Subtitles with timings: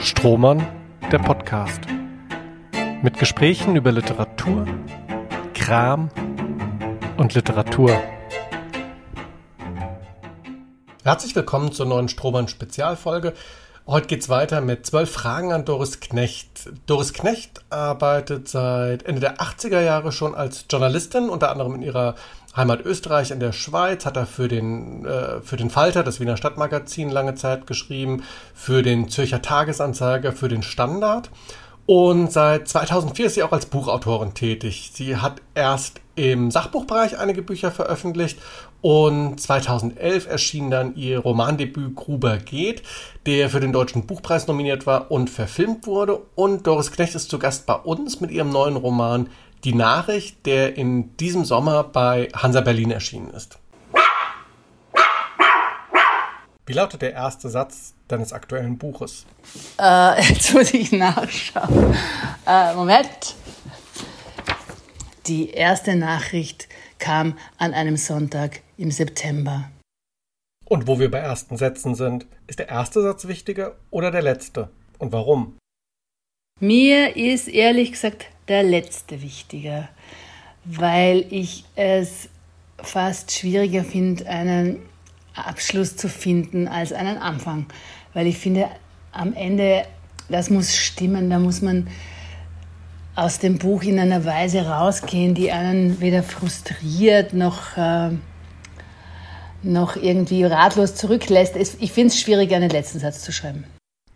[0.00, 0.66] Strohmann,
[1.10, 1.80] der Podcast.
[3.02, 4.66] Mit Gesprächen über Literatur,
[5.54, 6.10] Kram
[7.16, 7.90] und Literatur.
[11.02, 13.32] Herzlich willkommen zur neuen Strohmann Spezialfolge.
[13.86, 16.70] Heute geht's weiter mit zwölf Fragen an Doris Knecht.
[16.86, 22.16] Doris Knecht arbeitet seit Ende der 80er Jahre schon als Journalistin, unter anderem in ihrer
[22.56, 26.36] Heimat Österreich in der Schweiz, hat er für den, äh, für den Falter, das Wiener
[26.36, 28.22] Stadtmagazin, lange Zeit geschrieben,
[28.54, 31.30] für den Zürcher Tagesanzeiger, für den Standard.
[31.86, 34.90] Und seit 2004 ist sie auch als Buchautorin tätig.
[34.92, 38.40] Sie hat erst im Sachbuchbereich einige Bücher veröffentlicht
[38.80, 42.82] und 2011 erschien dann ihr Romandebüt Gruber geht,
[43.26, 46.20] der für den Deutschen Buchpreis nominiert war und verfilmt wurde.
[46.34, 49.28] Und Doris Knecht ist zu Gast bei uns mit ihrem neuen Roman
[49.64, 53.58] Die Nachricht, der in diesem Sommer bei Hansa Berlin erschienen ist.
[56.66, 59.24] Wie lautet der erste Satz deines aktuellen Buches?
[59.78, 61.96] Äh, jetzt muss ich nachschauen.
[62.46, 63.36] Äh, Moment.
[65.26, 69.70] Die erste Nachricht kam an einem Sonntag im September.
[70.64, 74.70] Und wo wir bei ersten Sätzen sind, ist der erste Satz wichtiger oder der letzte?
[74.98, 75.56] Und warum?
[76.60, 79.88] Mir ist ehrlich gesagt der letzte wichtiger,
[80.64, 82.28] weil ich es
[82.82, 84.80] fast schwieriger finde, einen
[85.34, 87.66] Abschluss zu finden als einen Anfang.
[88.14, 88.68] Weil ich finde,
[89.12, 89.84] am Ende,
[90.28, 91.88] das muss stimmen, da muss man
[93.14, 98.10] aus dem Buch in einer Weise rausgehen, die einen weder frustriert noch, äh,
[99.62, 101.56] noch irgendwie ratlos zurücklässt.
[101.56, 103.64] Ich finde es schwierig, einen letzten Satz zu schreiben.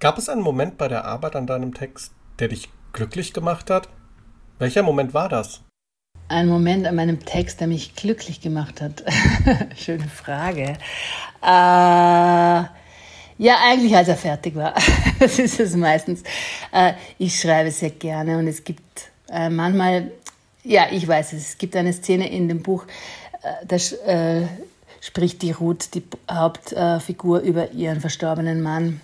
[0.01, 3.89] Gab es einen Moment bei der Arbeit an deinem Text, der dich glücklich gemacht hat?
[4.61, 5.63] Welcher Moment war das?
[6.29, 9.03] Ein Moment an meinem Text, der mich glücklich gemacht hat.
[9.77, 10.77] Schöne Frage.
[11.43, 12.69] Äh, ja,
[13.39, 14.75] eigentlich als er fertig war.
[15.19, 16.23] das ist es meistens.
[16.73, 20.13] Äh, ich schreibe sehr gerne und es gibt äh, manchmal,
[20.63, 22.85] ja, ich weiß es, es gibt eine Szene in dem Buch,
[23.43, 23.77] äh, da
[24.13, 24.47] äh,
[25.01, 29.01] spricht die Ruth, die Hauptfigur, über ihren verstorbenen Mann.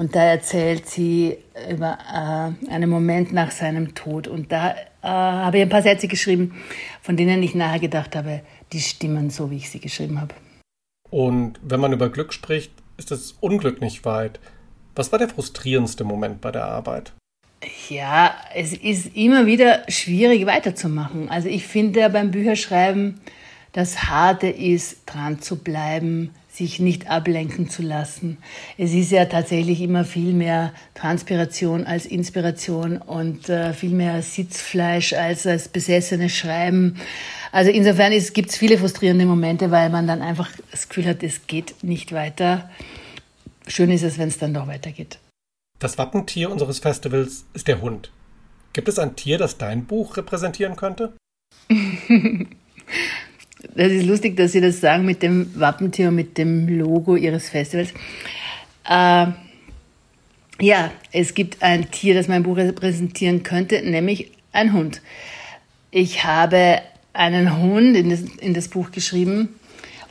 [0.00, 1.36] Und da erzählt sie
[1.70, 4.28] über äh, einen Moment nach seinem Tod.
[4.28, 6.54] Und da äh, habe ich ein paar Sätze geschrieben,
[7.02, 8.40] von denen ich nachher gedacht habe,
[8.72, 10.34] die stimmen so, wie ich sie geschrieben habe.
[11.10, 14.40] Und wenn man über Glück spricht, ist das Unglück nicht weit.
[14.96, 17.12] Was war der frustrierendste Moment bei der Arbeit?
[17.90, 21.28] Ja, es ist immer wieder schwierig weiterzumachen.
[21.28, 23.20] Also ich finde beim Bücherschreiben,
[23.72, 28.38] das Harte ist, dran zu bleiben, sich nicht ablenken zu lassen.
[28.76, 35.12] Es ist ja tatsächlich immer viel mehr Transpiration als Inspiration und äh, viel mehr Sitzfleisch
[35.12, 36.96] als das besessene Schreiben.
[37.52, 41.46] Also insofern gibt es viele frustrierende Momente, weil man dann einfach das Gefühl hat, es
[41.46, 42.68] geht nicht weiter.
[43.66, 45.18] Schön ist es, wenn es dann doch weitergeht.
[45.78, 48.10] Das Wappentier unseres Festivals ist der Hund.
[48.72, 51.12] Gibt es ein Tier, das dein Buch repräsentieren könnte?
[53.74, 57.48] Das ist lustig, dass Sie das sagen mit dem Wappentier und mit dem Logo Ihres
[57.48, 57.92] Festivals.
[58.88, 59.26] Äh,
[60.60, 65.00] ja, es gibt ein Tier, das mein Buch repräsentieren könnte, nämlich ein Hund.
[65.90, 66.80] Ich habe
[67.12, 69.48] einen Hund in das, in das Buch geschrieben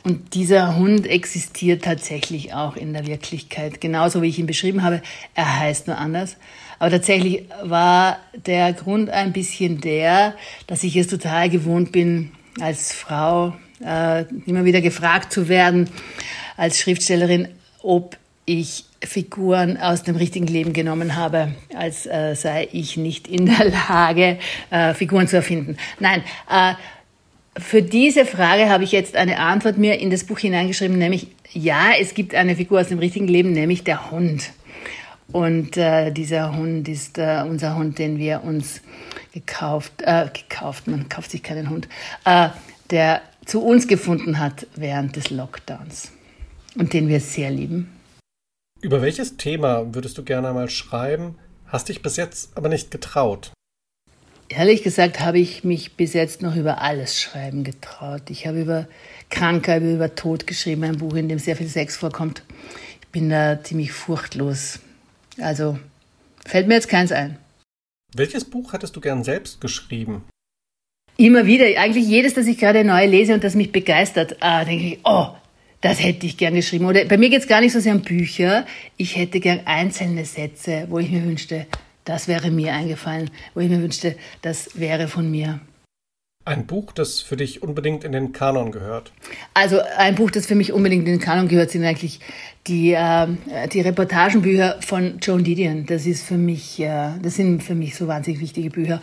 [0.02, 5.02] und dieser Hund existiert tatsächlich auch in der Wirklichkeit, genauso wie ich ihn beschrieben habe.
[5.34, 6.36] Er heißt nur anders.
[6.78, 10.34] Aber tatsächlich war der Grund ein bisschen der,
[10.66, 13.54] dass ich es total gewohnt bin, als Frau
[13.84, 15.88] äh, immer wieder gefragt zu werden,
[16.56, 17.48] als Schriftstellerin,
[17.82, 23.46] ob ich Figuren aus dem richtigen Leben genommen habe, als äh, sei ich nicht in
[23.46, 24.38] der Lage,
[24.70, 25.76] äh, Figuren zu erfinden.
[26.00, 26.74] Nein, äh,
[27.58, 31.90] für diese Frage habe ich jetzt eine Antwort mir in das Buch hineingeschrieben, nämlich ja,
[31.98, 34.50] es gibt eine Figur aus dem richtigen Leben, nämlich der Hund.
[35.32, 38.80] Und äh, dieser Hund ist äh, unser Hund, den wir uns
[39.32, 41.88] gekauft, äh, gekauft, man kauft sich keinen Hund,
[42.24, 42.48] äh,
[42.90, 46.10] der zu uns gefunden hat während des Lockdowns
[46.76, 47.92] und den wir sehr lieben.
[48.80, 51.36] Über welches Thema würdest du gerne einmal schreiben,
[51.66, 53.52] hast dich bis jetzt aber nicht getraut?
[54.48, 58.22] Ehrlich gesagt habe ich mich bis jetzt noch über alles schreiben getraut.
[58.30, 58.88] Ich habe über
[59.28, 62.42] Krankheit, über Tod geschrieben, ein Buch, in dem sehr viel Sex vorkommt.
[63.00, 64.80] Ich bin da ziemlich furchtlos.
[65.40, 65.78] Also
[66.46, 67.36] fällt mir jetzt keins ein.
[68.14, 70.24] Welches Buch hattest du gern selbst geschrieben?
[71.16, 74.84] Immer wieder, eigentlich jedes, das ich gerade neu lese und das mich begeistert, ah, denke
[74.84, 75.28] ich, oh,
[75.80, 76.86] das hätte ich gern geschrieben.
[76.86, 78.66] Oder bei mir geht es gar nicht so sehr um Bücher.
[78.96, 81.66] Ich hätte gern einzelne Sätze, wo ich mir wünschte,
[82.04, 85.60] das wäre mir eingefallen, wo ich mir wünschte, das wäre von mir.
[86.46, 89.12] Ein Buch, das für dich unbedingt in den Kanon gehört.
[89.52, 92.18] Also ein Buch, das für mich unbedingt in den Kanon gehört, sind eigentlich
[92.66, 93.26] die, äh,
[93.70, 95.84] die Reportagenbücher von Joan Didion.
[95.84, 99.02] Das ist für mich, äh, das sind für mich so wahnsinnig wichtige Bücher.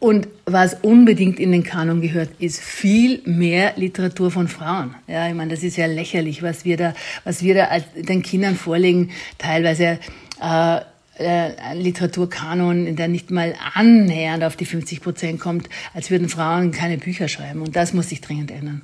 [0.00, 4.96] Und was unbedingt in den Kanon gehört, ist viel mehr Literatur von Frauen.
[5.06, 8.56] Ja, ich meine, das ist ja lächerlich, was wir da, was wir da den Kindern
[8.56, 10.00] vorlegen, teilweise.
[10.40, 10.80] Äh,
[11.18, 16.98] äh, Literaturkanon, der nicht mal annähernd auf die 50 Prozent kommt, als würden Frauen keine
[16.98, 17.60] Bücher schreiben.
[17.60, 18.82] Und das muss sich dringend ändern.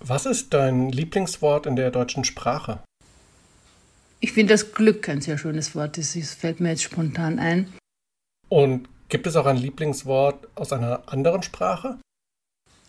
[0.00, 2.80] Was ist dein Lieblingswort in der deutschen Sprache?
[4.20, 5.98] Ich finde das Glück ein sehr schönes Wort.
[5.98, 7.72] Das fällt mir jetzt spontan ein.
[8.48, 11.98] Und gibt es auch ein Lieblingswort aus einer anderen Sprache?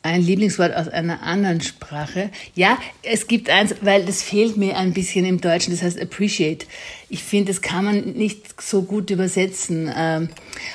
[0.06, 2.30] Ein Lieblingswort aus einer anderen Sprache.
[2.54, 6.68] Ja, es gibt eins, weil das fehlt mir ein bisschen im Deutschen, das heißt appreciate.
[7.10, 9.92] Ich finde, das kann man nicht so gut übersetzen.
[9.96, 10.30] Ähm,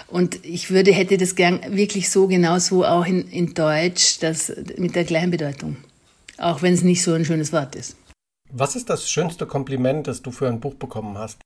[0.09, 4.97] und ich würde, hätte das gern wirklich so genauso auch in, in Deutsch, das mit
[4.97, 5.77] der gleichen Bedeutung.
[6.37, 7.97] Auch wenn es nicht so ein schönes Wort ist.
[8.51, 11.39] Was ist das schönste Kompliment, das du für ein Buch bekommen hast?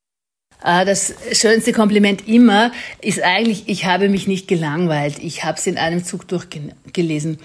[0.66, 2.72] Ah, das schönste Kompliment immer
[3.02, 5.18] ist eigentlich, ich habe mich nicht gelangweilt.
[5.18, 7.38] Ich habe es in einem Zug durchgelesen.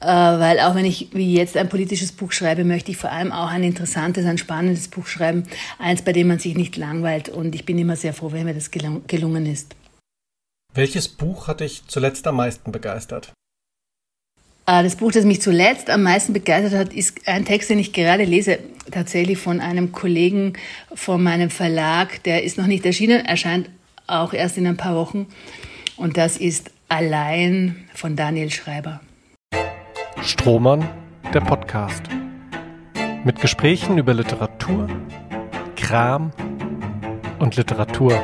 [0.00, 3.32] Äh, weil auch wenn ich wie jetzt ein politisches Buch schreibe, möchte ich vor allem
[3.32, 5.44] auch ein interessantes, ein spannendes Buch schreiben.
[5.78, 7.28] Eins, bei dem man sich nicht langweilt.
[7.28, 9.76] Und ich bin immer sehr froh, wenn mir das gelungen ist.
[10.72, 13.34] Welches Buch hat dich zuletzt am meisten begeistert?
[14.64, 17.92] Ah, das Buch, das mich zuletzt am meisten begeistert hat, ist ein Text, den ich
[17.92, 18.58] gerade lese,
[18.94, 20.54] tatsächlich von einem Kollegen
[20.94, 22.22] von meinem Verlag.
[22.22, 23.68] Der ist noch nicht erschienen, erscheint
[24.06, 25.26] auch erst in ein paar Wochen.
[25.96, 29.00] Und das ist Allein von Daniel Schreiber.
[30.22, 30.88] Strohmann,
[31.32, 32.02] der Podcast.
[33.24, 34.88] Mit Gesprächen über Literatur,
[35.76, 36.30] Kram
[37.38, 38.22] und Literatur.